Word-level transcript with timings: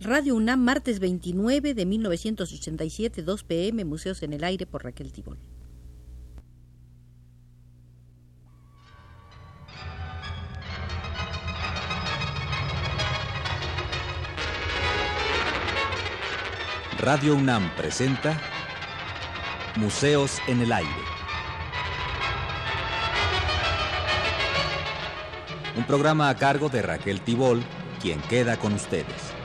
Radio 0.00 0.34
UNAM, 0.34 0.60
martes 0.60 1.00
29 1.00 1.72
de 1.72 1.86
1987, 1.86 3.22
2 3.22 3.44
pm, 3.44 3.84
Museos 3.86 4.22
en 4.22 4.34
el 4.34 4.44
Aire 4.44 4.66
por 4.66 4.84
Raquel 4.84 5.10
Tibol. 5.10 5.38
Radio 16.98 17.34
UNAM 17.36 17.74
presenta 17.76 18.38
Museos 19.76 20.40
en 20.46 20.60
el 20.60 20.72
Aire. 20.72 20.90
Un 25.74 25.84
programa 25.84 26.28
a 26.28 26.36
cargo 26.36 26.68
de 26.68 26.82
Raquel 26.82 27.20
Tibol, 27.22 27.62
quien 28.02 28.20
queda 28.22 28.58
con 28.58 28.74
ustedes. 28.74 29.35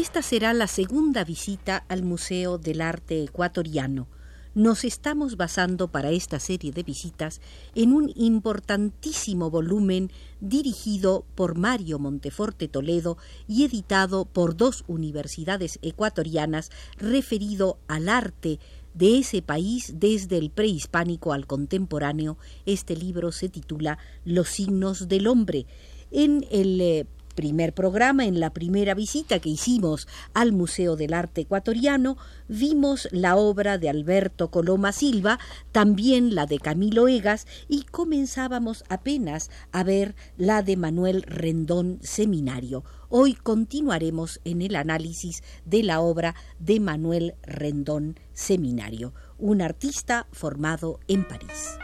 Esta 0.00 0.22
será 0.22 0.54
la 0.54 0.66
segunda 0.66 1.24
visita 1.24 1.84
al 1.90 2.02
Museo 2.02 2.56
del 2.56 2.80
Arte 2.80 3.22
Ecuatoriano. 3.22 4.08
Nos 4.54 4.84
estamos 4.84 5.36
basando 5.36 5.88
para 5.88 6.10
esta 6.10 6.40
serie 6.40 6.72
de 6.72 6.82
visitas 6.82 7.42
en 7.74 7.92
un 7.92 8.10
importantísimo 8.16 9.50
volumen 9.50 10.10
dirigido 10.40 11.26
por 11.34 11.58
Mario 11.58 11.98
Monteforte 11.98 12.66
Toledo 12.66 13.18
y 13.46 13.66
editado 13.66 14.24
por 14.24 14.56
dos 14.56 14.84
universidades 14.88 15.78
ecuatorianas 15.82 16.70
referido 16.96 17.78
al 17.86 18.08
arte 18.08 18.58
de 18.94 19.18
ese 19.18 19.42
país 19.42 19.96
desde 19.96 20.38
el 20.38 20.48
prehispánico 20.48 21.34
al 21.34 21.46
contemporáneo. 21.46 22.38
Este 22.64 22.96
libro 22.96 23.32
se 23.32 23.50
titula 23.50 23.98
Los 24.24 24.48
signos 24.48 25.08
del 25.08 25.26
hombre. 25.26 25.66
En 26.10 26.46
el 26.50 26.80
eh, 26.80 27.06
primer 27.34 27.72
programa, 27.72 28.24
en 28.26 28.40
la 28.40 28.50
primera 28.50 28.94
visita 28.94 29.38
que 29.38 29.48
hicimos 29.48 30.08
al 30.34 30.52
Museo 30.52 30.96
del 30.96 31.14
Arte 31.14 31.42
Ecuatoriano, 31.42 32.16
vimos 32.48 33.08
la 33.12 33.36
obra 33.36 33.78
de 33.78 33.88
Alberto 33.88 34.50
Coloma 34.50 34.92
Silva, 34.92 35.38
también 35.72 36.34
la 36.34 36.46
de 36.46 36.58
Camilo 36.58 37.08
Egas, 37.08 37.46
y 37.68 37.82
comenzábamos 37.82 38.84
apenas 38.88 39.50
a 39.72 39.82
ver 39.84 40.14
la 40.36 40.62
de 40.62 40.76
Manuel 40.76 41.22
Rendón 41.22 41.98
Seminario. 42.02 42.84
Hoy 43.08 43.34
continuaremos 43.34 44.40
en 44.44 44.62
el 44.62 44.76
análisis 44.76 45.42
de 45.64 45.82
la 45.82 46.00
obra 46.00 46.34
de 46.58 46.78
Manuel 46.78 47.34
Rendón 47.42 48.18
Seminario, 48.32 49.14
un 49.38 49.62
artista 49.62 50.28
formado 50.30 51.00
en 51.08 51.26
París. 51.26 51.78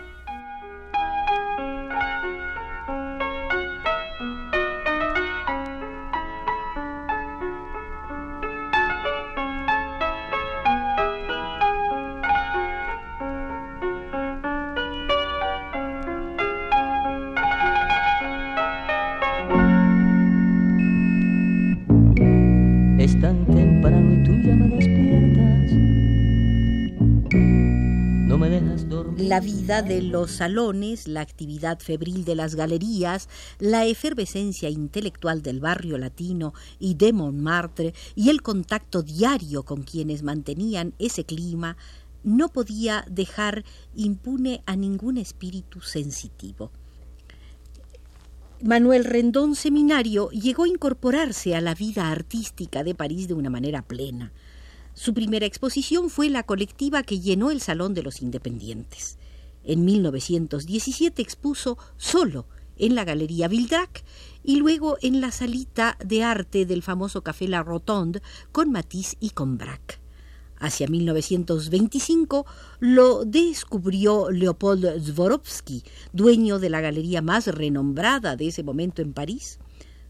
La 29.29 29.41
vida 29.41 29.83
de 29.83 30.03
los 30.03 30.31
salones, 30.31 31.09
la 31.09 31.21
actividad 31.21 31.81
febril 31.81 32.25
de 32.25 32.37
las 32.37 32.55
galerías, 32.55 33.29
la 33.59 33.85
efervescencia 33.85 34.71
intelectual 34.71 35.43
del 35.43 35.59
barrio 35.59 35.99
latino 35.99 36.55
y 36.79 36.95
de 36.95 37.13
Montmartre 37.13 37.93
y 38.15 38.31
el 38.31 38.43
contacto 38.43 39.03
diario 39.03 39.65
con 39.65 39.83
quienes 39.83 40.23
mantenían 40.23 40.95
ese 41.01 41.25
clima 41.25 41.77
no 42.23 42.51
podía 42.51 43.05
dejar 43.11 43.65
impune 43.97 44.63
a 44.65 44.77
ningún 44.77 45.19
espíritu 45.19 45.81
sensitivo. 45.81 46.71
Manuel 48.63 49.05
Rendón 49.05 49.57
Seminario 49.57 50.31
llegó 50.31 50.65
a 50.65 50.69
incorporarse 50.69 51.57
a 51.57 51.61
la 51.61 51.75
vida 51.75 52.13
artística 52.13 52.85
de 52.85 52.95
París 52.95 53.27
de 53.27 53.35
una 53.35 53.51
manera 53.51 53.83
plena. 53.83 54.33
Su 54.97 55.13
primera 55.13 55.45
exposición 55.45 56.09
fue 56.09 56.31
la 56.31 56.45
colectiva 56.45 57.03
que 57.03 57.21
llenó 57.21 57.51
el 57.51 57.61
Salón 57.61 57.93
de 57.93 58.03
los 58.03 58.23
Independientes. 58.23 59.19
En 59.63 59.85
1917 59.85 61.21
expuso 61.21 61.77
solo 61.99 62.47
en 62.79 62.95
la 62.95 63.05
Galería 63.05 63.47
Vildrac 63.47 64.05
y 64.43 64.57
luego 64.57 64.97
en 65.03 65.21
la 65.21 65.33
salita 65.33 65.99
de 66.03 66.23
arte 66.23 66.65
del 66.65 66.83
famoso 66.83 67.23
Café 67.23 67.47
La 67.47 67.63
Rotonde 67.63 68.23
con 68.53 68.73
Matisse 68.73 69.19
y 69.21 69.31
con 69.31 69.59
Braque. 69.59 69.97
Hacia 70.59 70.89
1925 70.89 72.47
lo 72.81 73.27
descubrió 73.27 74.31
Leopold 74.31 74.99
Zworovsky, 75.05 75.85
dueño 76.15 76.59
de 76.59 76.71
la 76.71 76.81
galería 76.81 77.21
más 77.21 77.49
renombrada 77.49 78.35
de 78.35 78.49
ese 78.49 78.63
momento 78.63 79.03
en 79.03 79.13
París. 79.13 79.59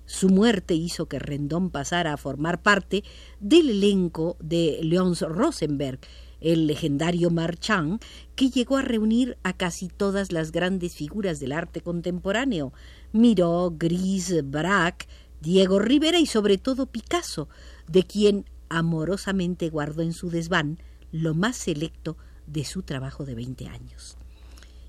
Su 0.06 0.28
muerte 0.28 0.75
hizo 0.75 1.06
que 1.06 1.19
Rendón 1.19 1.71
pasara 1.71 2.12
a 2.12 2.17
formar 2.17 2.62
parte 2.62 3.03
del 3.41 3.71
elenco 3.71 4.37
de 4.41 4.78
Leons 4.83 5.21
Rosenberg, 5.22 5.99
el 6.41 6.67
legendario 6.67 7.31
Marchand, 7.31 8.00
que 8.37 8.50
llegó 8.50 8.77
a 8.77 8.83
reunir 8.83 9.37
a 9.43 9.53
casi 9.53 9.89
todas 9.89 10.31
las 10.31 10.53
grandes 10.53 10.95
figuras 10.95 11.41
del 11.41 11.53
arte 11.53 11.81
contemporáneo, 11.81 12.72
Miró, 13.12 13.75
Gris, 13.77 14.33
Braque, 14.45 15.06
Diego 15.41 15.81
Rivera 15.81 16.19
y 16.19 16.27
sobre 16.27 16.56
todo 16.56 16.87
Picasso, 16.87 17.49
de 17.89 18.05
quien 18.05 18.45
amorosamente 18.69 19.69
guardó 19.71 20.03
en 20.03 20.12
su 20.12 20.31
desván 20.31 20.78
lo 21.11 21.34
más 21.34 21.56
selecto 21.56 22.16
de 22.47 22.65
su 22.65 22.83
trabajo 22.83 23.25
de 23.25 23.34
veinte 23.34 23.66
años. 23.66 24.16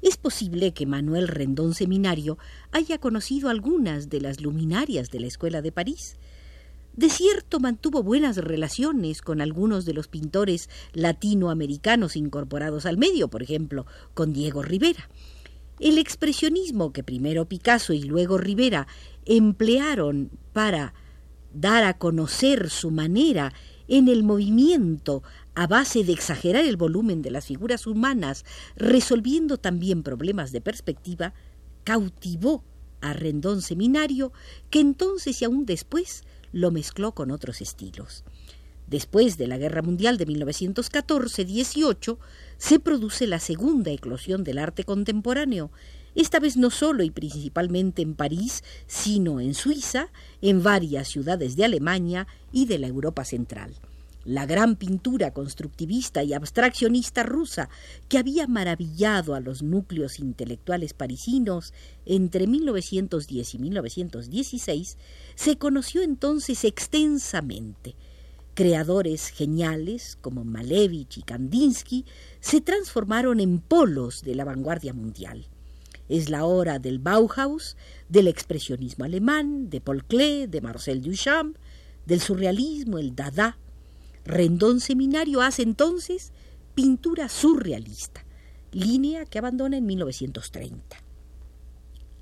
Es 0.01 0.17
posible 0.17 0.73
que 0.73 0.85
Manuel 0.85 1.27
Rendón 1.27 1.73
Seminario 1.73 2.37
haya 2.71 2.99
conocido 2.99 3.49
algunas 3.49 4.09
de 4.09 4.21
las 4.21 4.41
luminarias 4.41 5.09
de 5.09 5.19
la 5.19 5.27
Escuela 5.27 5.61
de 5.61 5.71
París. 5.71 6.17
De 6.93 7.09
cierto 7.09 7.59
mantuvo 7.59 8.03
buenas 8.03 8.37
relaciones 8.37 9.21
con 9.21 9.41
algunos 9.41 9.85
de 9.85 9.93
los 9.93 10.07
pintores 10.07 10.69
latinoamericanos 10.93 12.15
incorporados 12.15 12.85
al 12.85 12.97
medio, 12.97 13.27
por 13.27 13.43
ejemplo, 13.43 13.85
con 14.13 14.33
Diego 14.33 14.63
Rivera. 14.63 15.09
El 15.79 15.99
expresionismo 15.99 16.91
que 16.91 17.03
primero 17.03 17.45
Picasso 17.45 17.93
y 17.93 18.01
luego 18.01 18.39
Rivera 18.39 18.87
emplearon 19.25 20.31
para 20.53 20.95
dar 21.53 21.83
a 21.83 21.97
conocer 21.97 22.69
su 22.69 22.89
manera 22.89 23.53
en 23.87 24.07
el 24.07 24.23
movimiento 24.23 25.23
a 25.57 25.65
base 25.65 26.03
de 26.03 26.13
exagerar 26.13 26.65
el 26.65 26.77
volumen 26.77 27.23
de 27.23 27.31
las 27.31 27.47
figuras 27.47 27.87
humanas, 27.87 28.45
resolviendo 28.75 29.57
también 29.57 30.03
problemas 30.03 30.51
de 30.51 30.61
perspectiva, 30.61 31.33
cautivó 31.83 32.63
a 33.01 33.13
Rendón 33.13 33.63
Seminario, 33.63 34.31
que 34.69 34.79
entonces 34.79 35.41
y 35.41 35.45
aún 35.45 35.65
después 35.65 36.21
lo 36.51 36.69
mezcló 36.69 37.13
con 37.13 37.31
otros 37.31 37.61
estilos. 37.61 38.23
Después 38.85 39.39
de 39.39 39.47
la 39.47 39.57
Guerra 39.57 39.81
Mundial 39.81 40.19
de 40.19 40.27
1914-18, 40.27 42.19
se 42.59 42.79
produce 42.79 43.25
la 43.25 43.39
segunda 43.39 43.89
eclosión 43.89 44.43
del 44.43 44.59
arte 44.59 44.83
contemporáneo, 44.83 45.71
esta 46.13 46.39
vez 46.39 46.55
no 46.55 46.69
solo 46.69 47.01
y 47.01 47.09
principalmente 47.09 48.03
en 48.03 48.13
París, 48.13 48.63
sino 48.85 49.39
en 49.39 49.55
Suiza, 49.55 50.11
en 50.39 50.61
varias 50.61 51.07
ciudades 51.07 51.55
de 51.55 51.65
Alemania 51.65 52.27
y 52.51 52.67
de 52.67 52.77
la 52.77 52.85
Europa 52.85 53.25
Central 53.25 53.73
la 54.27 54.45
gran 54.45 54.75
pintura 54.75 55.31
constructivista 55.31 56.21
y 56.21 56.33
abstraccionista 56.33 57.23
rusa 57.23 57.69
que 58.09 58.17
había 58.17 58.45
maravillado 58.45 59.35
a 59.35 59.39
los 59.39 59.63
núcleos 59.63 60.19
intelectuales 60.19 60.93
parisinos 60.93 61.73
entre 62.05 62.45
1910 62.45 63.55
y 63.55 63.57
1916, 63.57 64.97
se 65.33 65.57
conoció 65.57 66.01
entonces 66.01 66.65
extensamente. 66.65 67.95
Creadores 68.53 69.29
geniales 69.29 70.17
como 70.19 70.43
Malevich 70.43 71.19
y 71.19 71.21
Kandinsky 71.21 72.03
se 72.41 72.59
transformaron 72.59 73.39
en 73.39 73.61
polos 73.61 74.23
de 74.23 74.35
la 74.35 74.43
vanguardia 74.43 74.93
mundial. 74.93 75.45
Es 76.09 76.29
la 76.29 76.43
hora 76.43 76.79
del 76.79 76.99
Bauhaus, 76.99 77.77
del 78.09 78.27
expresionismo 78.27 79.05
alemán, 79.05 79.69
de 79.69 79.79
Paul 79.79 80.03
Klee, 80.03 80.47
de 80.47 80.59
Marcel 80.59 81.01
Duchamp, 81.01 81.55
del 82.05 82.19
surrealismo, 82.19 82.97
el 82.97 83.15
Dada, 83.15 83.57
Rendón 84.27 84.81
Seminario 84.81 85.41
hace 85.41 85.61
entonces 85.61 86.33
pintura 86.75 87.29
surrealista, 87.29 88.25
línea 88.73 89.25
que 89.25 89.39
abandona 89.39 89.77
en 89.77 89.85
1930. 89.85 90.97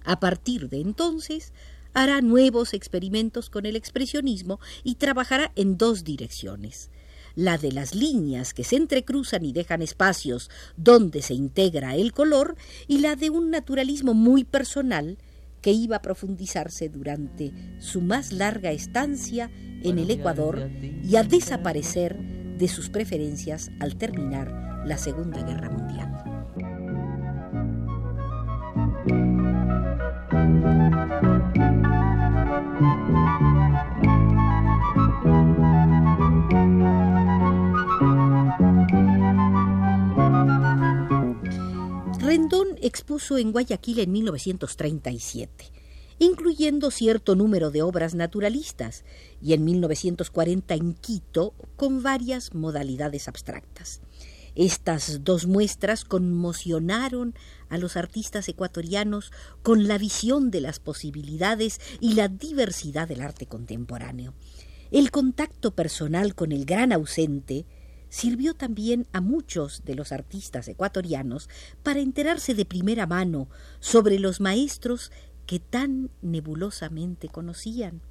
A 0.03 0.19
partir 0.19 0.69
de 0.69 0.81
entonces 0.81 1.51
hará 1.93 2.21
nuevos 2.21 2.75
experimentos 2.75 3.49
con 3.49 3.65
el 3.65 3.75
expresionismo 3.75 4.59
y 4.83 4.95
trabajará 4.95 5.51
en 5.55 5.77
dos 5.77 6.03
direcciones. 6.03 6.91
la 7.37 7.57
de 7.57 7.73
las 7.73 7.93
líneas 7.93 8.53
que 8.53 8.63
se 8.63 8.77
entrecruzan 8.77 9.43
y 9.43 9.51
dejan 9.51 9.81
espacios 9.81 10.49
donde 10.77 11.21
se 11.21 11.33
integra 11.33 11.97
el 11.97 12.13
color, 12.13 12.55
y 12.87 12.99
la 12.99 13.17
de 13.17 13.29
un 13.29 13.49
naturalismo 13.49 14.13
muy 14.13 14.45
personal 14.45 15.17
que 15.61 15.71
iba 15.71 15.97
a 15.97 16.01
profundizarse 16.01 16.87
durante 16.87 17.51
su 17.79 17.99
más 17.99 18.31
larga 18.31 18.71
estancia 18.71 19.51
en 19.83 19.99
el 19.99 20.09
Ecuador 20.11 20.69
y 20.81 21.15
a 21.15 21.23
desaparecer 21.23 22.17
de 22.57 22.67
sus 22.67 22.89
preferencias 22.89 23.71
al 23.79 23.95
terminar 23.95 24.83
la 24.85 24.97
Segunda 24.97 25.41
Guerra 25.43 25.69
Mundial. 25.69 26.11
Rendón 42.19 42.67
expuso 42.81 43.37
en 43.37 43.51
Guayaquil 43.51 43.99
en 43.99 44.11
1937, 44.11 45.65
incluyendo 46.19 46.91
cierto 46.91 47.35
número 47.35 47.71
de 47.71 47.81
obras 47.81 48.15
naturalistas, 48.15 49.03
y 49.41 49.53
en 49.53 49.65
1940 49.65 50.73
en 50.73 50.93
Quito 50.93 51.53
con 51.75 52.03
varias 52.03 52.53
modalidades 52.53 53.27
abstractas. 53.27 54.01
Estas 54.55 55.25
dos 55.25 55.47
muestras 55.47 56.05
conmocionaron 56.05 57.35
a 57.67 57.77
los 57.77 57.97
artistas 57.97 58.47
ecuatorianos 58.47 59.33
con 59.63 59.87
la 59.87 59.97
visión 59.97 60.49
de 60.49 60.61
las 60.61 60.79
posibilidades 60.79 61.81
y 61.99 62.13
la 62.13 62.29
diversidad 62.29 63.07
del 63.07 63.21
arte 63.21 63.47
contemporáneo. 63.47 64.33
El 64.91 65.11
contacto 65.11 65.71
personal 65.71 66.35
con 66.35 66.53
el 66.53 66.63
gran 66.63 66.93
ausente 66.93 67.65
sirvió 68.07 68.53
también 68.53 69.07
a 69.11 69.19
muchos 69.19 69.83
de 69.83 69.95
los 69.95 70.13
artistas 70.13 70.69
ecuatorianos 70.69 71.49
para 71.83 71.99
enterarse 71.99 72.53
de 72.53 72.63
primera 72.63 73.07
mano 73.07 73.49
sobre 73.81 74.19
los 74.19 74.39
maestros 74.39 75.11
que 75.45 75.59
tan 75.59 76.09
nebulosamente 76.21 77.27
conocían. 77.29 78.01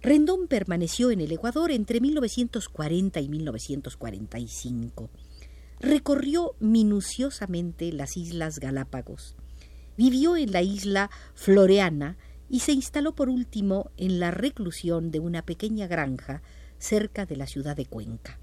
Rendón 0.00 0.46
permaneció 0.46 1.10
en 1.10 1.20
el 1.20 1.32
Ecuador 1.32 1.72
entre 1.72 2.00
1940 2.00 3.20
y 3.20 3.28
1945. 3.28 5.10
Recorrió 5.80 6.54
minuciosamente 6.60 7.92
las 7.92 8.16
Islas 8.16 8.60
Galápagos. 8.60 9.34
Vivió 9.96 10.36
en 10.36 10.52
la 10.52 10.62
isla 10.62 11.10
Floreana 11.34 12.16
y 12.48 12.60
se 12.60 12.72
instaló 12.72 13.14
por 13.14 13.28
último 13.28 13.90
en 13.96 14.20
la 14.20 14.30
reclusión 14.30 15.10
de 15.10 15.18
una 15.20 15.42
pequeña 15.42 15.88
granja 15.88 16.42
cerca 16.78 17.26
de 17.26 17.36
la 17.36 17.46
ciudad 17.46 17.76
de 17.76 17.86
Cuenca. 17.86 18.38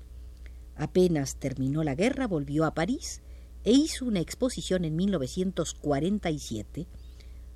Apenas 0.75 1.38
terminó 1.38 1.83
la 1.83 1.95
guerra, 1.95 2.27
volvió 2.27 2.65
a 2.65 2.74
París 2.74 3.21
e 3.63 3.71
hizo 3.71 4.06
una 4.06 4.19
exposición 4.19 4.83
en 4.83 4.97
1947 4.97 6.88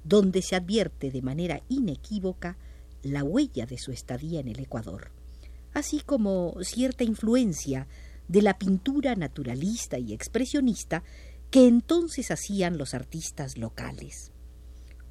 donde 0.03 0.41
se 0.41 0.55
advierte 0.55 1.11
de 1.11 1.21
manera 1.21 1.61
inequívoca 1.69 2.57
la 3.03 3.23
huella 3.23 3.65
de 3.65 3.77
su 3.77 3.91
estadía 3.91 4.39
en 4.39 4.47
el 4.47 4.59
Ecuador, 4.59 5.11
así 5.73 6.01
como 6.05 6.55
cierta 6.61 7.03
influencia 7.03 7.87
de 8.27 8.41
la 8.41 8.57
pintura 8.57 9.15
naturalista 9.15 9.97
y 9.97 10.13
expresionista 10.13 11.03
que 11.49 11.67
entonces 11.67 12.31
hacían 12.31 12.77
los 12.77 12.93
artistas 12.93 13.57
locales. 13.57 14.31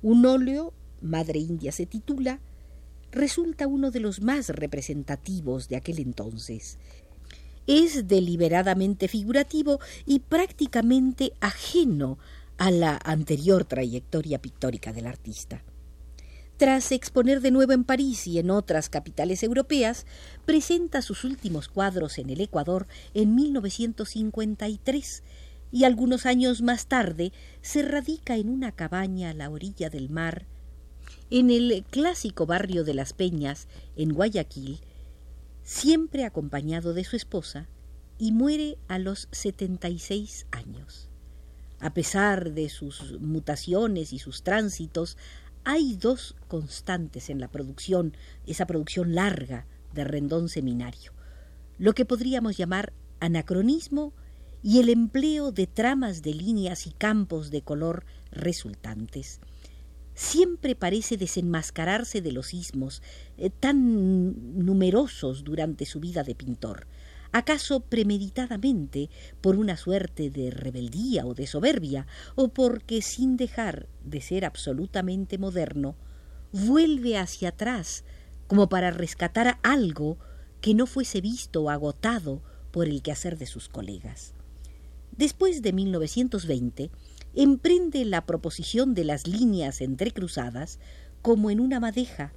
Un 0.02 0.24
óleo, 0.26 0.72
Madre 1.00 1.38
India 1.40 1.72
se 1.72 1.86
titula, 1.86 2.40
resulta 3.10 3.66
uno 3.66 3.90
de 3.90 4.00
los 4.00 4.20
más 4.20 4.48
representativos 4.50 5.68
de 5.68 5.76
aquel 5.76 5.98
entonces 5.98 6.78
es 7.68 8.08
deliberadamente 8.08 9.06
figurativo 9.08 9.78
y 10.06 10.20
prácticamente 10.20 11.34
ajeno 11.38 12.18
a 12.58 12.70
la 12.70 12.98
anterior 13.04 13.64
trayectoria 13.64 14.42
pictórica 14.42 14.92
del 14.92 15.06
artista. 15.06 15.62
Tras 16.58 16.90
exponer 16.90 17.40
de 17.40 17.52
nuevo 17.52 17.72
en 17.72 17.84
París 17.84 18.26
y 18.26 18.40
en 18.40 18.50
otras 18.50 18.88
capitales 18.88 19.44
europeas, 19.44 20.06
presenta 20.44 21.02
sus 21.02 21.22
últimos 21.22 21.68
cuadros 21.68 22.18
en 22.18 22.30
el 22.30 22.40
Ecuador 22.40 22.88
en 23.14 23.36
1953 23.36 25.22
y 25.70 25.84
algunos 25.84 26.26
años 26.26 26.60
más 26.60 26.86
tarde 26.86 27.32
se 27.62 27.82
radica 27.82 28.36
en 28.36 28.48
una 28.48 28.72
cabaña 28.72 29.30
a 29.30 29.34
la 29.34 29.50
orilla 29.50 29.88
del 29.88 30.10
mar, 30.10 30.46
en 31.30 31.50
el 31.50 31.84
clásico 31.88 32.44
barrio 32.44 32.82
de 32.82 32.94
Las 32.94 33.12
Peñas, 33.12 33.68
en 33.94 34.12
Guayaquil, 34.12 34.80
siempre 35.62 36.24
acompañado 36.24 36.92
de 36.92 37.04
su 37.04 37.14
esposa, 37.14 37.68
y 38.18 38.32
muere 38.32 38.78
a 38.88 38.98
los 38.98 39.28
76 39.30 40.46
años. 40.50 41.07
A 41.80 41.94
pesar 41.94 42.52
de 42.52 42.68
sus 42.68 43.20
mutaciones 43.20 44.12
y 44.12 44.18
sus 44.18 44.42
tránsitos, 44.42 45.16
hay 45.64 45.96
dos 45.96 46.34
constantes 46.48 47.30
en 47.30 47.40
la 47.40 47.48
producción, 47.48 48.16
esa 48.46 48.66
producción 48.66 49.14
larga 49.14 49.66
de 49.92 50.04
Rendón 50.04 50.48
Seminario, 50.48 51.12
lo 51.78 51.92
que 51.92 52.04
podríamos 52.04 52.56
llamar 52.56 52.92
anacronismo 53.20 54.12
y 54.62 54.80
el 54.80 54.88
empleo 54.88 55.52
de 55.52 55.66
tramas 55.66 56.22
de 56.22 56.34
líneas 56.34 56.86
y 56.86 56.90
campos 56.92 57.50
de 57.50 57.62
color 57.62 58.04
resultantes. 58.30 59.40
Siempre 60.14 60.74
parece 60.74 61.16
desenmascararse 61.16 62.20
de 62.20 62.32
los 62.32 62.52
ismos 62.52 63.02
eh, 63.36 63.50
tan 63.50 64.64
numerosos 64.64 65.44
durante 65.44 65.86
su 65.86 66.00
vida 66.00 66.24
de 66.24 66.34
pintor, 66.34 66.88
acaso 67.32 67.80
premeditadamente 67.80 69.10
por 69.40 69.56
una 69.56 69.76
suerte 69.76 70.30
de 70.30 70.50
rebeldía 70.50 71.26
o 71.26 71.34
de 71.34 71.46
soberbia, 71.46 72.06
o 72.34 72.48
porque 72.48 73.02
sin 73.02 73.36
dejar 73.36 73.88
de 74.04 74.20
ser 74.20 74.44
absolutamente 74.44 75.38
moderno, 75.38 75.96
vuelve 76.52 77.18
hacia 77.18 77.50
atrás 77.50 78.04
como 78.46 78.68
para 78.68 78.90
rescatar 78.90 79.58
algo 79.62 80.18
que 80.60 80.74
no 80.74 80.86
fuese 80.86 81.20
visto 81.20 81.62
o 81.62 81.70
agotado 81.70 82.42
por 82.70 82.88
el 82.88 83.02
quehacer 83.02 83.38
de 83.38 83.46
sus 83.46 83.68
colegas. 83.68 84.34
Después 85.16 85.62
de 85.62 85.72
1920, 85.72 86.90
emprende 87.34 88.04
la 88.04 88.24
proposición 88.24 88.94
de 88.94 89.04
las 89.04 89.26
líneas 89.26 89.80
entrecruzadas 89.80 90.78
como 91.22 91.50
en 91.50 91.60
una 91.60 91.80
madeja, 91.80 92.32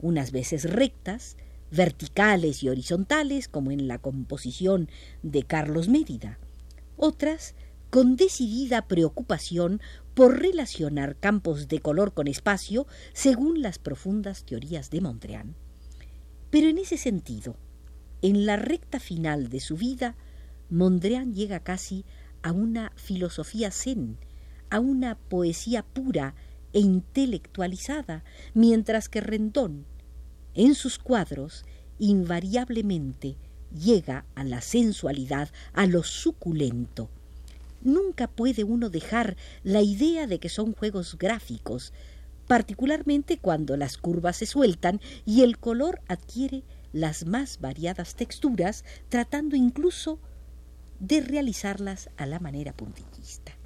unas 0.00 0.32
veces 0.32 0.64
rectas, 0.64 1.36
verticales 1.70 2.62
y 2.62 2.68
horizontales, 2.68 3.48
como 3.48 3.70
en 3.70 3.88
la 3.88 3.98
composición 3.98 4.88
de 5.22 5.42
Carlos 5.42 5.88
Mérida, 5.88 6.38
otras 6.96 7.54
con 7.90 8.16
decidida 8.16 8.86
preocupación 8.86 9.80
por 10.14 10.40
relacionar 10.40 11.16
campos 11.16 11.68
de 11.68 11.80
color 11.80 12.14
con 12.14 12.28
espacio 12.28 12.86
según 13.12 13.62
las 13.62 13.78
profundas 13.78 14.44
teorías 14.44 14.90
de 14.90 15.00
Mondrian. 15.00 15.56
Pero 16.50 16.68
en 16.68 16.78
ese 16.78 16.96
sentido, 16.96 17.56
en 18.22 18.46
la 18.46 18.56
recta 18.56 19.00
final 19.00 19.48
de 19.48 19.60
su 19.60 19.76
vida, 19.76 20.16
Mondrian 20.68 21.34
llega 21.34 21.60
casi 21.60 22.04
a 22.42 22.52
una 22.52 22.92
filosofía 22.96 23.70
zen, 23.70 24.18
a 24.70 24.78
una 24.78 25.16
poesía 25.16 25.82
pura 25.82 26.34
e 26.72 26.80
intelectualizada, 26.80 28.24
mientras 28.54 29.08
que 29.08 29.20
Rendón, 29.20 29.86
en 30.54 30.74
sus 30.74 30.98
cuadros, 30.98 31.64
invariablemente 31.98 33.36
llega 33.72 34.24
a 34.34 34.44
la 34.44 34.60
sensualidad, 34.60 35.50
a 35.72 35.86
lo 35.86 36.02
suculento. 36.02 37.08
Nunca 37.82 38.28
puede 38.28 38.64
uno 38.64 38.90
dejar 38.90 39.36
la 39.62 39.80
idea 39.80 40.26
de 40.26 40.38
que 40.38 40.48
son 40.48 40.74
juegos 40.74 41.16
gráficos, 41.18 41.92
particularmente 42.46 43.38
cuando 43.38 43.76
las 43.76 43.96
curvas 43.96 44.36
se 44.36 44.46
sueltan 44.46 45.00
y 45.24 45.42
el 45.42 45.58
color 45.58 46.00
adquiere 46.08 46.64
las 46.92 47.24
más 47.26 47.60
variadas 47.60 48.16
texturas, 48.16 48.84
tratando 49.08 49.56
incluso 49.56 50.18
de 50.98 51.20
realizarlas 51.20 52.10
a 52.16 52.26
la 52.26 52.40
manera 52.40 52.72
puntillista. 52.72 53.56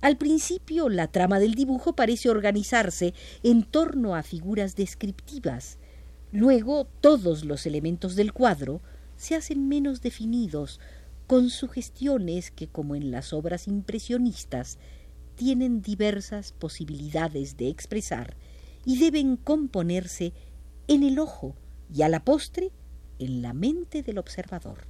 Al 0.00 0.16
principio, 0.16 0.88
la 0.88 1.06
trama 1.06 1.38
del 1.38 1.54
dibujo 1.54 1.94
parece 1.94 2.28
organizarse 2.28 3.14
en 3.44 3.62
torno 3.62 4.16
a 4.16 4.24
figuras 4.24 4.74
descriptivas. 4.74 5.78
Luego, 6.32 6.86
todos 7.02 7.44
los 7.44 7.66
elementos 7.66 8.16
del 8.16 8.32
cuadro 8.32 8.80
se 9.16 9.36
hacen 9.36 9.68
menos 9.68 10.00
definidos, 10.00 10.80
con 11.26 11.50
sugestiones 11.50 12.50
que, 12.50 12.68
como 12.68 12.96
en 12.96 13.10
las 13.10 13.34
obras 13.34 13.68
impresionistas, 13.68 14.78
tienen 15.36 15.82
diversas 15.82 16.52
posibilidades 16.52 17.56
de 17.58 17.68
expresar 17.68 18.36
y 18.84 18.98
deben 18.98 19.36
componerse 19.36 20.32
en 20.88 21.02
el 21.02 21.18
ojo 21.18 21.54
y 21.94 22.02
a 22.02 22.08
la 22.08 22.24
postre 22.24 22.70
en 23.18 23.42
la 23.42 23.52
mente 23.52 24.02
del 24.02 24.18
observador. 24.18 24.86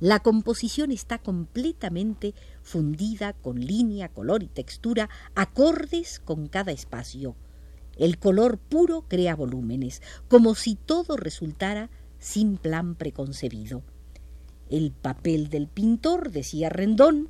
La 0.00 0.20
composición 0.20 0.90
está 0.90 1.18
completamente 1.18 2.34
fundida 2.62 3.34
con 3.34 3.60
línea, 3.60 4.08
color 4.08 4.42
y 4.42 4.48
textura 4.48 5.08
acordes 5.34 6.18
con 6.18 6.48
cada 6.48 6.72
espacio. 6.72 7.36
El 7.96 8.18
color 8.18 8.58
puro 8.58 9.04
crea 9.08 9.36
volúmenes, 9.36 10.02
como 10.28 10.54
si 10.54 10.76
todo 10.76 11.16
resultara 11.16 11.90
sin 12.18 12.56
plan 12.56 12.94
preconcebido. 12.94 13.82
El 14.70 14.92
papel 14.92 15.48
del 15.50 15.68
pintor, 15.68 16.30
decía 16.30 16.68
Rendón, 16.70 17.28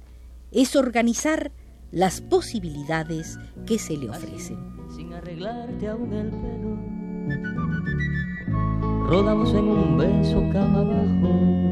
es 0.53 0.77
organizar 0.77 1.51
las 1.91 2.21
posibilidades 2.21 3.39
que 3.67 3.79
se 3.79 3.97
le 3.97 4.11
ofrecen. 4.11 4.59
Sin 4.95 5.13
arreglarte 5.13 5.89
aún 5.89 6.13
el 6.13 6.31
pelo, 6.31 6.79
rodamos 9.09 9.53
en 9.55 9.65
un 9.65 9.99
beso 9.99 10.49
cama 10.53 10.81
abajo 10.81 11.63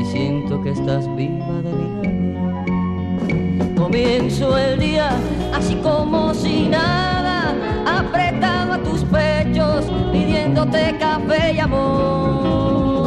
y 0.00 0.04
siento 0.04 0.62
que 0.62 0.70
estás 0.70 1.06
viva 1.16 1.62
de 1.62 1.72
mi 1.72 2.17
Comienzo 3.78 4.58
el 4.58 4.80
día 4.80 5.08
así 5.54 5.76
como 5.76 6.34
si 6.34 6.66
nada, 6.66 7.54
apretado 7.86 8.82
tus 8.82 9.04
pechos, 9.04 9.86
pidiéndote 10.10 10.96
café 10.98 11.52
y 11.54 11.60
amor. 11.60 12.98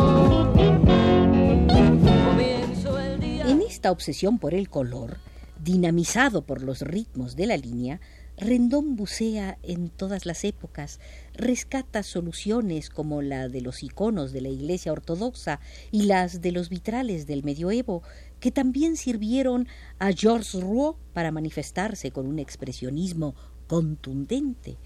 En 3.46 3.62
esta 3.62 3.92
obsesión 3.92 4.40
por 4.40 4.54
el 4.54 4.70
color, 4.70 5.18
dinamizado 5.62 6.46
por 6.46 6.62
los 6.64 6.80
ritmos 6.82 7.36
de 7.36 7.48
la 7.48 7.58
línea, 7.58 8.00
Rendón 8.38 8.96
bucea 8.96 9.60
en 9.62 9.90
todas 9.90 10.26
las 10.26 10.44
épocas, 10.46 11.00
rescata 11.36 12.02
soluciones 12.02 12.90
como 12.90 13.22
la 13.22 13.50
de 13.50 13.62
los 13.62 13.84
iconos 13.84 14.32
de 14.32 14.42
la 14.42 14.50
Iglesia 14.50 14.92
Ortodoxa 14.92 15.60
y 15.92 16.04
las 16.04 16.42
de 16.42 16.52
los 16.52 16.70
vitrales 16.70 17.28
del 17.28 17.44
medioevo, 17.44 18.02
que 18.42 18.52
también 18.52 18.98
sirvieron 18.98 19.68
a 20.00 20.12
Georges 20.12 20.56
Rouault 20.56 20.98
para 21.14 21.32
manifestarse 21.32 22.12
con 22.12 22.28
un 22.28 22.40
expresionismo 22.40 23.36
contundente. 23.68 24.78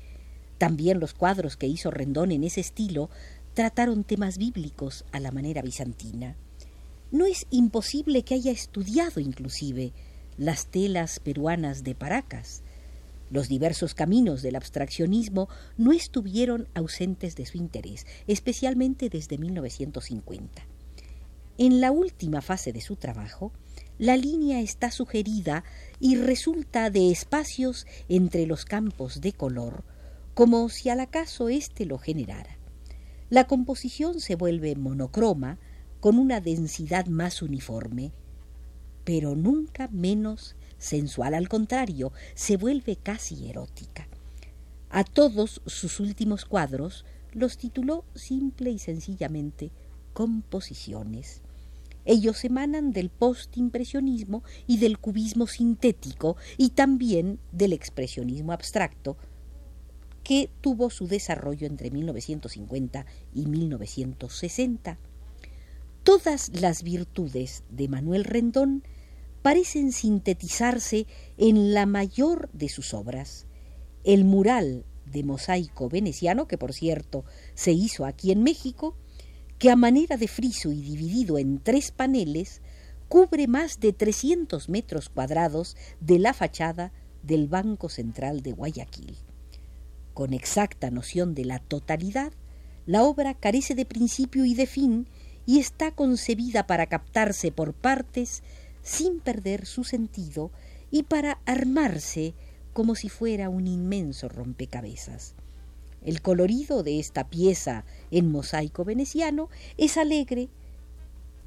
También 0.60 1.00
los 1.00 1.14
cuadros 1.14 1.56
que 1.56 1.66
hizo 1.66 1.90
Rendón 1.90 2.32
en 2.32 2.44
ese 2.44 2.60
estilo 2.62 3.10
trataron 3.54 4.04
temas 4.04 4.38
bíblicos 4.38 5.06
a 5.14 5.20
la 5.22 5.32
manera 5.32 5.62
bizantina. 5.62 6.36
No 7.12 7.26
es 7.26 7.48
imposible 7.50 8.24
que 8.24 8.36
haya 8.36 8.52
estudiado 8.52 9.22
inclusive 9.22 9.94
las 10.38 10.68
telas 10.68 11.22
peruanas 11.22 11.86
de 11.86 11.96
Paracas. 11.96 12.62
Los 13.32 13.48
diversos 13.48 13.96
caminos 13.96 14.42
del 14.42 14.58
abstraccionismo 14.58 15.48
no 15.78 15.94
estuvieron 15.94 16.68
ausentes 16.74 17.38
de 17.38 17.46
su 17.46 17.58
interés, 17.58 18.06
especialmente 18.28 19.10
desde 19.10 19.38
1950. 19.38 20.75
En 21.58 21.80
la 21.80 21.92
última 21.92 22.42
fase 22.42 22.74
de 22.74 22.82
su 22.82 22.98
trabajo, 22.98 23.54
la 23.98 24.18
línea 24.18 24.60
está 24.60 24.92
sugerida 24.92 25.64
y 26.02 26.18
resulta 26.18 26.90
de 26.90 27.12
espacios 27.12 27.88
entre 28.10 28.46
los 28.46 28.66
campos 28.66 29.22
de 29.22 29.32
color, 29.32 29.86
como 30.34 30.68
si 30.68 30.90
al 30.90 31.00
acaso 31.00 31.48
éste 31.48 31.86
lo 31.86 31.98
generara. 31.98 32.58
La 33.30 33.48
composición 33.48 34.20
se 34.20 34.36
vuelve 34.36 34.76
monocroma, 34.76 35.58
con 36.02 36.20
una 36.20 36.42
densidad 36.42 37.08
más 37.08 37.42
uniforme, 37.42 38.12
pero 39.06 39.36
nunca 39.36 39.88
menos 39.88 40.58
sensual, 40.78 41.34
al 41.34 41.48
contrario, 41.48 42.12
se 42.34 42.58
vuelve 42.58 42.98
casi 42.98 43.50
erótica. 43.50 44.08
A 44.90 45.06
todos 45.06 45.62
sus 45.66 46.02
últimos 46.02 46.44
cuadros 46.44 47.06
los 47.32 47.58
tituló 47.58 48.04
simple 48.14 48.72
y 48.72 48.80
sencillamente 48.80 49.72
composiciones. 50.14 51.42
Ellos 52.06 52.46
emanan 52.46 52.92
del 52.92 53.10
postimpresionismo 53.10 54.44
y 54.68 54.78
del 54.78 55.00
cubismo 55.00 55.48
sintético 55.48 56.38
y 56.58 56.70
también 56.70 57.40
del 57.52 57.74
expresionismo 57.74 58.52
abstracto, 58.52 59.18
que 60.24 60.50
tuvo 60.62 60.90
su 60.90 61.08
desarrollo 61.08 61.68
entre 61.68 61.92
1950 61.92 63.06
y 63.34 63.46
1960. 63.48 64.98
Todas 66.04 66.52
las 66.60 66.84
virtudes 66.84 67.64
de 67.70 67.88
Manuel 67.88 68.24
Rendón 68.24 68.84
parecen 69.42 69.92
sintetizarse 69.92 71.06
en 71.38 71.74
la 71.74 71.86
mayor 71.86 72.50
de 72.54 72.70
sus 72.70 72.94
obras. 72.94 73.46
El 74.04 74.26
mural 74.26 74.86
de 75.06 75.24
mosaico 75.24 75.90
veneciano, 75.90 76.48
que 76.48 76.58
por 76.58 76.74
cierto 76.74 77.26
se 77.54 77.72
hizo 77.72 78.06
aquí 78.06 78.32
en 78.32 78.44
México, 78.44 78.96
que 79.66 79.72
a 79.72 79.76
manera 79.76 80.16
de 80.16 80.28
friso 80.28 80.72
y 80.72 80.80
dividido 80.80 81.40
en 81.40 81.58
tres 81.58 81.90
paneles, 81.90 82.62
cubre 83.08 83.48
más 83.48 83.80
de 83.80 83.94
300 83.94 84.70
metros 84.70 85.10
cuadrados 85.10 85.76
de 86.00 86.20
la 86.20 86.36
fachada 86.36 86.92
del 87.24 87.48
Banco 87.48 87.90
Central 87.90 88.44
de 88.44 88.52
Guayaquil. 88.52 89.18
Con 90.14 90.34
exacta 90.34 90.92
noción 90.92 91.34
de 91.34 91.46
la 91.46 91.58
totalidad, 91.58 92.32
la 92.86 93.02
obra 93.02 93.34
carece 93.34 93.74
de 93.74 93.86
principio 93.86 94.46
y 94.46 94.54
de 94.54 94.68
fin 94.68 95.08
y 95.48 95.58
está 95.58 95.90
concebida 95.90 96.68
para 96.68 96.86
captarse 96.86 97.52
por 97.52 97.74
partes 97.74 98.44
sin 98.84 99.20
perder 99.20 99.66
su 99.66 99.84
sentido 99.84 100.52
y 100.92 101.02
para 101.02 101.40
armarse 101.48 102.36
como 102.72 102.94
si 102.94 103.10
fuera 103.10 103.50
un 103.50 103.66
inmenso 103.66 104.30
rompecabezas. 104.30 105.34
El 106.06 106.22
colorido 106.22 106.84
de 106.84 107.00
esta 107.00 107.28
pieza 107.30 107.84
en 108.12 108.32
mosaico 108.32 108.86
veneciano 108.86 109.50
es 109.78 109.98
alegre, 109.98 110.50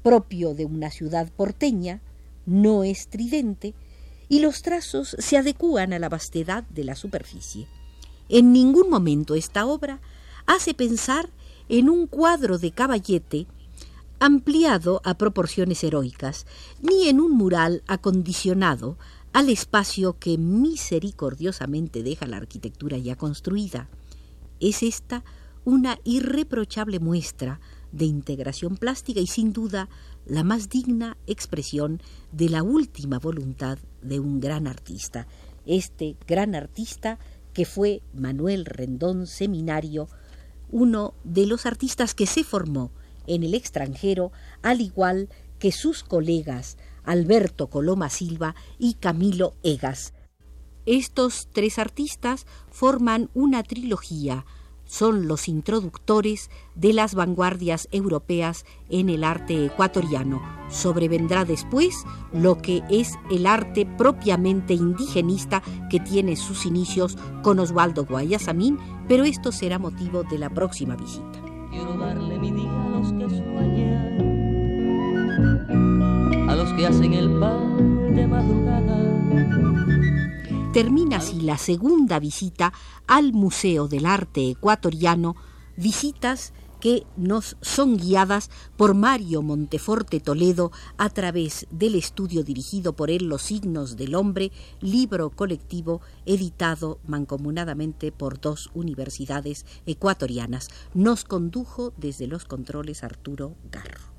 propio 0.03 0.53
de 0.53 0.65
una 0.65 0.91
ciudad 0.91 1.31
porteña, 1.31 2.01
no 2.45 2.83
estridente, 2.83 3.73
y 4.27 4.41
los 4.41 4.61
trazos 4.61 5.15
se 5.17 5.37
adecúan 5.37 5.93
a 5.93 5.99
la 5.99 6.09
vastedad 6.09 6.63
de 6.65 6.83
la 6.83 6.95
superficie. 6.95 7.67
En 8.27 8.51
ningún 8.51 8.89
momento 8.89 9.33
esta 9.33 9.65
obra 9.65 10.01
hace 10.45 10.73
pensar 10.73 11.29
en 11.69 11.89
un 11.89 12.05
cuadro 12.05 12.57
de 12.57 12.71
caballete 12.71 13.47
ampliado 14.19 15.01
a 15.05 15.17
proporciones 15.17 15.83
heroicas, 15.83 16.45
ni 16.81 17.07
en 17.07 17.21
un 17.21 17.31
mural 17.31 17.81
acondicionado 17.87 18.97
al 19.31 19.49
espacio 19.49 20.17
que 20.19 20.37
misericordiosamente 20.37 22.03
deja 22.03 22.27
la 22.27 22.37
arquitectura 22.37 22.97
ya 22.97 23.15
construida. 23.15 23.87
Es 24.59 24.83
esta 24.83 25.23
una 25.65 25.99
irreprochable 26.03 26.99
muestra 26.99 27.59
de 27.91 28.05
integración 28.05 28.77
plástica 28.77 29.19
y 29.19 29.27
sin 29.27 29.53
duda 29.53 29.89
la 30.25 30.43
más 30.43 30.69
digna 30.69 31.17
expresión 31.27 32.01
de 32.31 32.49
la 32.49 32.63
última 32.63 33.19
voluntad 33.19 33.79
de 34.01 34.19
un 34.19 34.39
gran 34.39 34.67
artista, 34.67 35.27
este 35.65 36.15
gran 36.27 36.55
artista 36.55 37.19
que 37.53 37.65
fue 37.65 38.01
Manuel 38.13 38.65
Rendón 38.65 39.27
Seminario, 39.27 40.07
uno 40.71 41.15
de 41.23 41.45
los 41.45 41.65
artistas 41.65 42.13
que 42.13 42.27
se 42.27 42.43
formó 42.43 42.91
en 43.27 43.43
el 43.43 43.53
extranjero, 43.53 44.31
al 44.61 44.81
igual 44.81 45.29
que 45.57 45.71
sus 45.71 46.03
colegas 46.03 46.77
Alberto 47.03 47.67
Coloma 47.67 48.09
Silva 48.09 48.55
y 48.77 48.95
Camilo 48.95 49.55
Egas. 49.63 50.13
Estos 50.85 51.47
tres 51.51 51.79
artistas 51.79 52.45
forman 52.71 53.29
una 53.33 53.63
trilogía, 53.63 54.45
son 54.89 55.27
los 55.27 55.47
introductores 55.47 56.49
de 56.73 56.93
las 56.93 57.13
vanguardias 57.13 57.87
europeas 57.91 58.65
en 58.89 59.09
el 59.09 59.23
arte 59.23 59.67
ecuatoriano. 59.67 60.41
Sobrevendrá 60.69 61.45
después 61.45 62.05
lo 62.33 62.57
que 62.57 62.81
es 62.89 63.13
el 63.29 63.45
arte 63.45 63.85
propiamente 63.85 64.73
indigenista 64.73 65.61
que 65.91 65.99
tiene 65.99 66.35
sus 66.35 66.65
inicios 66.65 67.19
con 67.43 67.59
Osvaldo 67.59 68.05
Guayasamín, 68.05 68.79
pero 69.07 69.25
esto 69.25 69.51
será 69.51 69.77
motivo 69.77 70.23
de 70.23 70.39
la 70.39 70.49
próxima 70.49 70.95
visita. 70.95 71.39
Quiero 71.69 71.95
darle 71.95 72.39
mi 72.39 72.51
día 72.51 72.83
a 72.83 72.89
los 72.89 73.13
que 73.13 73.29
sueñan, 73.29 74.19
a 76.49 76.55
los 76.55 76.73
que 76.73 76.87
hacen 76.87 77.13
el 77.13 77.39
pan 77.39 78.15
de 78.15 78.25
madrugada. 78.25 79.68
Termina 80.73 81.17
así 81.17 81.41
la 81.41 81.57
segunda 81.57 82.19
visita 82.19 82.73
al 83.07 83.33
Museo 83.33 83.87
del 83.87 84.05
Arte 84.05 84.51
Ecuatoriano, 84.51 85.35
visitas 85.75 86.53
que 86.79 87.07
nos 87.17 87.57
son 87.59 87.97
guiadas 87.97 88.51
por 88.77 88.93
Mario 88.93 89.41
Monteforte 89.41 90.19
Toledo 90.19 90.71
a 90.97 91.09
través 91.09 91.65
del 91.71 91.95
estudio 91.95 92.43
dirigido 92.43 92.93
por 92.93 93.09
él 93.09 93.25
Los 93.25 93.41
signos 93.41 93.97
del 93.97 94.13
hombre, 94.13 94.51
libro 94.79 95.31
colectivo 95.31 96.01
editado 96.27 96.99
mancomunadamente 97.07 98.11
por 98.11 98.39
dos 98.39 98.69
universidades 98.75 99.65
ecuatorianas. 99.87 100.69
Nos 100.93 101.23
condujo 101.23 101.93
desde 101.97 102.27
los 102.27 102.45
controles 102.45 103.03
Arturo 103.03 103.55
Garro. 103.71 104.18